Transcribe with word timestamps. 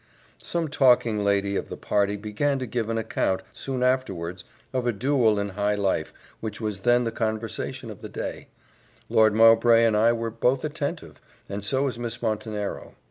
Some 0.41 0.67
talking 0.67 1.23
lady 1.23 1.55
of 1.55 1.69
the 1.69 1.77
party 1.77 2.15
began 2.15 2.57
to 2.57 2.65
give 2.65 2.89
an 2.89 2.97
account, 2.97 3.43
soon 3.53 3.83
afterwards, 3.83 4.43
of 4.73 4.87
a 4.87 4.91
duel 4.91 5.37
in 5.37 5.49
high 5.49 5.75
life, 5.75 6.11
which 6.39 6.59
was 6.59 6.79
then 6.79 7.03
the 7.03 7.11
conversation 7.11 7.91
of 7.91 8.01
the 8.01 8.09
day: 8.09 8.47
Lord 9.09 9.35
Mowbray 9.35 9.85
and 9.85 9.95
I 9.95 10.11
were 10.13 10.31
both 10.31 10.65
attentive, 10.65 11.21
and 11.47 11.63
so 11.63 11.83
was 11.83 11.99
Miss 11.99 12.19
Montenero. 12.19 12.95